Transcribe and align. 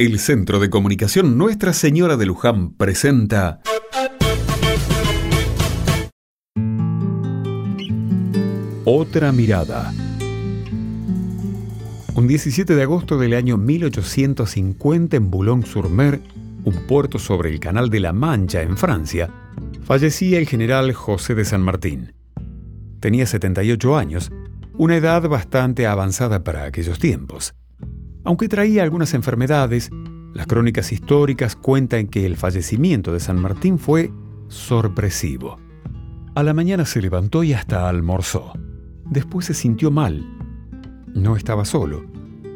El 0.00 0.20
Centro 0.20 0.60
de 0.60 0.70
Comunicación 0.70 1.36
Nuestra 1.36 1.72
Señora 1.72 2.16
de 2.16 2.24
Luján 2.24 2.70
presenta 2.74 3.60
Otra 8.84 9.32
mirada. 9.32 9.92
Un 12.14 12.28
17 12.28 12.76
de 12.76 12.82
agosto 12.84 13.18
del 13.18 13.34
año 13.34 13.56
1850 13.56 15.16
en 15.16 15.32
Boulogne-sur-Mer, 15.32 16.20
un 16.62 16.74
puerto 16.86 17.18
sobre 17.18 17.50
el 17.50 17.58
Canal 17.58 17.90
de 17.90 17.98
la 17.98 18.12
Mancha 18.12 18.62
en 18.62 18.76
Francia, 18.76 19.28
fallecía 19.82 20.38
el 20.38 20.46
general 20.46 20.92
José 20.92 21.34
de 21.34 21.44
San 21.44 21.62
Martín. 21.62 22.12
Tenía 23.00 23.26
78 23.26 23.96
años, 23.96 24.30
una 24.74 24.94
edad 24.94 25.28
bastante 25.28 25.88
avanzada 25.88 26.44
para 26.44 26.66
aquellos 26.66 27.00
tiempos. 27.00 27.52
Aunque 28.28 28.46
traía 28.46 28.82
algunas 28.82 29.14
enfermedades, 29.14 29.88
las 30.34 30.46
crónicas 30.46 30.92
históricas 30.92 31.56
cuentan 31.56 32.08
que 32.08 32.26
el 32.26 32.36
fallecimiento 32.36 33.10
de 33.10 33.20
San 33.20 33.40
Martín 33.40 33.78
fue 33.78 34.12
sorpresivo. 34.48 35.58
A 36.34 36.42
la 36.42 36.52
mañana 36.52 36.84
se 36.84 37.00
levantó 37.00 37.42
y 37.42 37.54
hasta 37.54 37.88
almorzó. 37.88 38.52
Después 39.06 39.46
se 39.46 39.54
sintió 39.54 39.90
mal. 39.90 40.26
No 41.14 41.36
estaba 41.36 41.64
solo. 41.64 42.04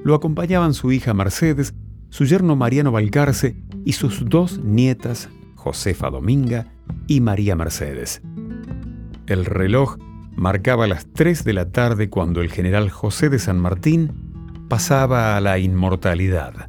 Lo 0.04 0.14
acompañaban 0.14 0.74
su 0.74 0.92
hija 0.92 1.14
Mercedes, 1.14 1.72
su 2.10 2.26
yerno 2.26 2.54
Mariano 2.54 2.92
Valcarce 2.92 3.56
y 3.86 3.92
sus 3.92 4.28
dos 4.28 4.62
nietas, 4.62 5.30
Josefa 5.54 6.10
Dominga 6.10 6.66
y 7.06 7.22
María 7.22 7.56
Mercedes. 7.56 8.20
El 9.26 9.46
reloj 9.46 9.96
marcaba 10.36 10.86
las 10.86 11.06
3 11.14 11.44
de 11.44 11.52
la 11.54 11.70
tarde 11.70 12.10
cuando 12.10 12.42
el 12.42 12.50
general 12.50 12.90
José 12.90 13.30
de 13.30 13.38
San 13.38 13.58
Martín 13.58 14.31
pasaba 14.68 15.36
a 15.36 15.40
la 15.40 15.58
inmortalidad. 15.58 16.68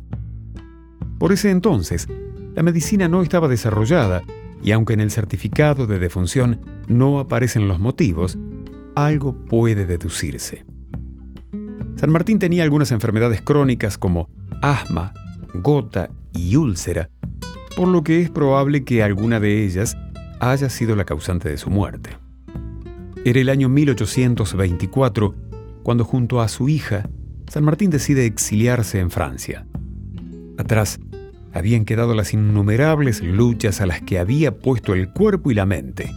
Por 1.17 1.31
ese 1.31 1.51
entonces, 1.51 2.07
la 2.55 2.63
medicina 2.63 3.07
no 3.07 3.21
estaba 3.21 3.47
desarrollada 3.47 4.23
y 4.61 4.71
aunque 4.71 4.93
en 4.93 5.01
el 5.01 5.11
certificado 5.11 5.87
de 5.87 5.99
defunción 5.99 6.61
no 6.87 7.19
aparecen 7.19 7.67
los 7.67 7.79
motivos, 7.79 8.37
algo 8.95 9.33
puede 9.45 9.85
deducirse. 9.85 10.65
San 11.95 12.11
Martín 12.11 12.39
tenía 12.39 12.63
algunas 12.63 12.91
enfermedades 12.91 13.41
crónicas 13.41 13.97
como 13.97 14.29
asma, 14.61 15.13
gota 15.53 16.09
y 16.33 16.55
úlcera, 16.55 17.09
por 17.75 17.87
lo 17.87 18.03
que 18.03 18.21
es 18.21 18.29
probable 18.29 18.83
que 18.83 19.03
alguna 19.03 19.39
de 19.39 19.63
ellas 19.65 19.97
haya 20.39 20.69
sido 20.69 20.95
la 20.95 21.05
causante 21.05 21.49
de 21.49 21.57
su 21.57 21.69
muerte. 21.69 22.11
Era 23.25 23.39
el 23.39 23.49
año 23.49 23.69
1824 23.69 25.35
cuando 25.83 26.03
junto 26.03 26.41
a 26.41 26.47
su 26.47 26.67
hija 26.69 27.09
San 27.53 27.63
Martín 27.65 27.91
decide 27.91 28.25
exiliarse 28.25 28.99
en 28.99 29.11
Francia. 29.11 29.67
Atrás 30.57 30.99
habían 31.53 31.85
quedado 31.85 32.15
las 32.15 32.33
innumerables 32.33 33.21
luchas 33.21 33.79
a 33.79 33.85
las 33.85 34.01
que 34.01 34.17
había 34.17 34.57
puesto 34.57 34.95
el 34.95 35.13
cuerpo 35.13 35.51
y 35.51 35.53
la 35.53 35.67
mente. 35.67 36.11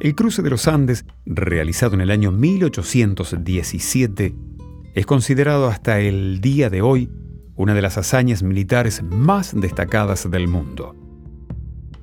El 0.00 0.14
cruce 0.14 0.40
de 0.40 0.48
los 0.48 0.68
Andes, 0.68 1.04
realizado 1.26 1.96
en 1.96 2.00
el 2.00 2.10
año 2.10 2.32
1817, 2.32 4.34
es 4.94 5.04
considerado 5.04 5.68
hasta 5.68 6.00
el 6.00 6.40
día 6.40 6.70
de 6.70 6.80
hoy 6.80 7.10
una 7.54 7.74
de 7.74 7.82
las 7.82 7.98
hazañas 7.98 8.42
militares 8.42 9.02
más 9.02 9.54
destacadas 9.54 10.30
del 10.30 10.48
mundo. 10.48 10.96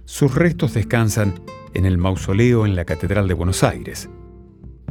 Sus 0.05 0.35
restos 0.35 0.75
descansan 0.75 1.33
en 1.73 1.87
el 1.87 1.97
mausoleo 1.97 2.67
en 2.67 2.75
la 2.75 2.85
Catedral 2.85 3.27
de 3.27 3.33
Buenos 3.33 3.63
Aires. 3.63 4.07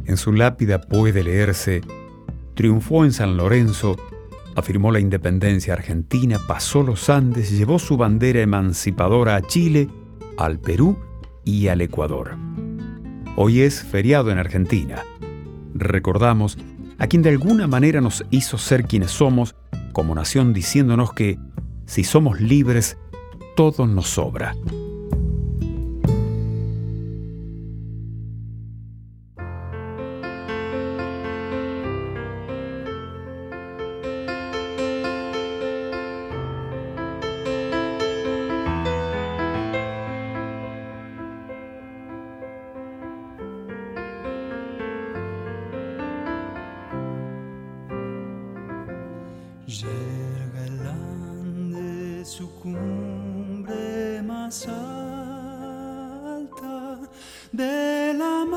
En 0.03 0.17
su 0.17 0.33
lápida 0.33 0.81
puede 0.81 1.23
leerse 1.23 1.79
triunfó 2.59 3.05
en 3.05 3.13
San 3.13 3.37
Lorenzo, 3.37 3.95
afirmó 4.53 4.91
la 4.91 4.99
independencia 4.99 5.71
argentina, 5.71 6.37
pasó 6.45 6.83
los 6.83 7.09
Andes, 7.09 7.57
llevó 7.57 7.79
su 7.79 7.95
bandera 7.95 8.41
emancipadora 8.41 9.37
a 9.37 9.41
Chile, 9.41 9.87
al 10.37 10.59
Perú 10.59 10.97
y 11.45 11.69
al 11.69 11.79
Ecuador. 11.79 12.35
Hoy 13.37 13.61
es 13.61 13.81
feriado 13.81 14.29
en 14.29 14.39
Argentina. 14.39 15.05
Recordamos 15.73 16.57
a 16.97 17.07
quien 17.07 17.21
de 17.21 17.29
alguna 17.29 17.65
manera 17.65 18.01
nos 18.01 18.25
hizo 18.29 18.57
ser 18.57 18.83
quienes 18.83 19.11
somos 19.11 19.55
como 19.93 20.13
nación 20.13 20.51
diciéndonos 20.51 21.13
que 21.13 21.39
si 21.85 22.03
somos 22.03 22.41
libres, 22.41 22.97
todo 23.55 23.87
nos 23.87 24.09
sobra. 24.09 24.53
Llega 49.69 50.65
el 50.65 50.81
Ande 50.87 52.25
su 52.25 52.49
cumbre 52.55 54.23
más 54.23 54.67
alta 54.67 56.97
de 57.51 58.15
la 58.17 58.47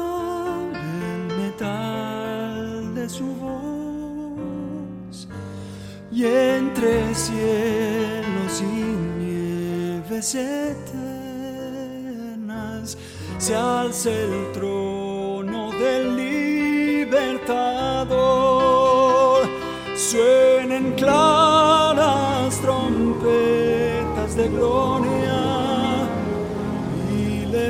el 0.73 1.27
metal 1.37 2.95
de 2.95 3.07
su 3.11 3.27
voz. 3.27 5.29
Y 6.11 6.25
entre 6.25 7.15
cielos 7.15 8.63
y 8.63 8.65
nieves 9.23 10.35
eternas 10.35 10.97
se 13.37 13.55
alza 13.55 14.11
el 14.11 14.51
trono 14.53 14.82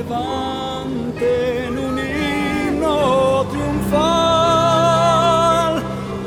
y 0.02 0.04
levanten 0.04 1.78
un 1.78 1.98
himno 1.98 3.46
triunfal 3.50 3.92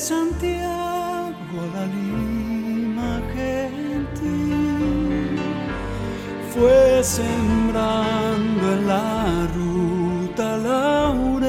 Santiago 0.00 1.60
la 1.74 1.84
Lima 1.84 3.20
gentil, 3.34 5.36
fue 6.54 7.04
sembrando 7.04 8.72
en 8.72 8.88
la 8.88 9.46
ruta 9.54 10.56
laureles 10.56 11.46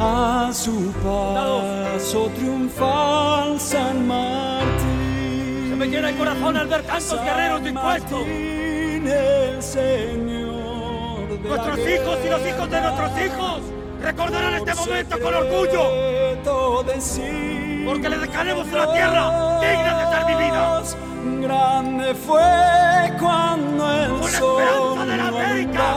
a 0.00 0.50
su 0.52 0.92
paso 1.04 2.28
triunfal 2.36 3.60
San 3.60 4.08
Martín. 4.08 5.68
Se 5.70 5.76
me 5.76 5.86
llena 5.86 6.10
el 6.10 6.16
corazón 6.16 6.56
al 6.56 6.66
ver 6.66 6.82
tantos 6.82 7.22
guerreros 7.22 7.62
dispuestos. 7.62 8.26
Martín, 8.26 9.06
el 9.06 9.62
Señor 9.62 11.28
de 11.28 11.38
Nuestros 11.48 11.78
hijos 11.78 12.18
y 12.24 12.28
los 12.28 12.44
hijos 12.44 12.68
de 12.70 12.80
nuestros 12.80 13.12
hijos 13.24 13.77
recordarán 14.02 14.54
este 14.54 14.74
momento 14.74 15.20
con 15.20 15.34
orgullo, 15.34 15.90
porque 17.86 18.08
le 18.08 18.18
dejaremos 18.18 18.66
una 18.68 18.92
tierra 18.92 19.60
digna 19.60 19.98
de 19.98 20.06
ser 20.14 20.26
vivida. 20.26 20.82
Grande 21.40 22.14
fue 22.14 23.12
cuando 23.18 23.92
el 23.92 24.22
sol 24.24 24.62
esperanza 24.62 25.04
de 25.06 25.16
la 25.16 25.28
América. 25.28 25.94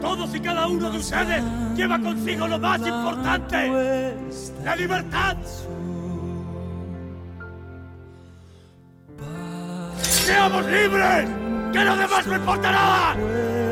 Todos 0.00 0.34
y 0.34 0.40
cada 0.40 0.66
uno 0.66 0.90
de 0.90 0.98
ustedes 0.98 1.42
lleva 1.74 1.98
consigo 1.98 2.48
lo 2.48 2.58
más 2.58 2.80
importante, 2.80 4.14
la 4.64 4.76
libertad. 4.76 5.36
¡Seamos 10.00 10.64
libres! 10.66 11.28
¡Que 11.72 11.84
lo 11.84 11.96
demás 11.96 12.26
no 12.26 12.36
importa 12.36 12.70
nada! 12.70 13.71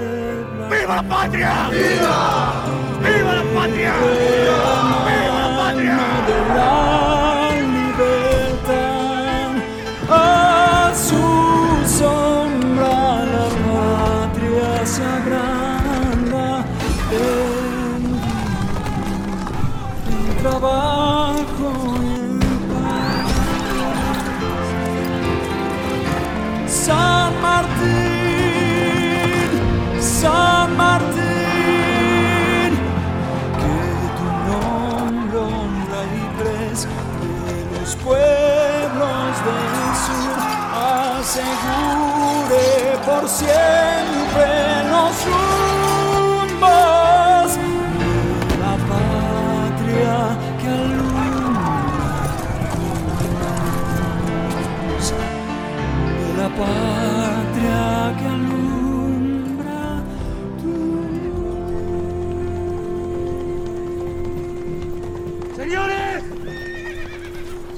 ¡Viva 0.71 0.97
la 0.97 1.03
patria! 1.03 1.69
¡Viva! 1.69 2.63
¡Viva 3.03 3.33
la 3.35 3.43
patria! 3.55 3.93
¡Viva, 3.99 4.71
¡Viva 5.07 5.39
la 5.41 5.51
patria! 5.59 5.99
De 6.29 6.39
la 6.55 6.71
libertad 7.75 8.79
a 10.09 10.93
su 10.95 11.27
sombra 11.99 12.95
la 13.35 13.47
patria 13.67 14.71
se 14.87 15.03
agranda 15.03 16.47
en 17.11 18.03
trabajo. 20.41 21.20
que 33.61 33.77
tu 34.19 34.27
nombre 34.49 35.39
honra 35.39 36.01
y 36.05 36.25
pres 36.39 36.79
de 37.47 37.59
los 37.79 37.91
pueblos 37.97 39.33
del 39.47 39.75
sur, 40.05 40.39
asegure 41.19 42.69
por 43.07 43.25
siempre 43.29 44.49
los 44.91 45.15
rumbos 46.51 46.69
de 48.49 48.55
la 48.65 48.75
patria 48.91 50.17
que 50.61 50.69
alumbra 50.69 52.21
con 52.73 52.95
la 53.43 53.57
de 56.19 56.31
la 56.43 56.49
patria. 56.49 56.90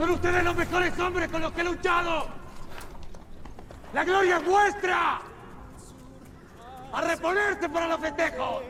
Son 0.03 0.11
ustedes 0.11 0.43
los 0.43 0.57
mejores 0.57 0.99
hombres 0.99 1.31
con 1.31 1.43
los 1.43 1.53
que 1.53 1.61
he 1.61 1.65
luchado. 1.65 2.27
La 3.95 4.03
gloria 4.03 4.39
es 4.39 4.45
vuestra. 4.45 5.21
A 6.93 7.01
reponerse 7.03 7.69
para 7.69 7.87
los 7.87 8.01
festejos. 8.01 8.65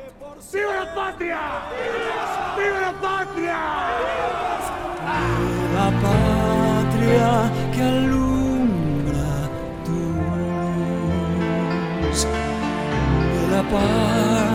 ¡Viva 0.53 0.85
la 0.85 0.95
patria! 0.95 1.41
¡Viva 2.55 2.81
la 2.81 2.93
patria! 3.01 3.59
¡Viva 4.99 5.75
La 5.75 5.91
patria 6.05 7.51
que 7.73 7.83
alumbra 7.83 9.49
tu 9.87 10.01
luz. 12.11 12.27
La 13.51 13.63
patria 13.63 14.52